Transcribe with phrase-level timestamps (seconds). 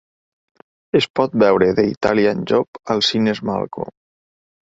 [0.99, 3.89] Es pot veure De Italian Job als cines Malco.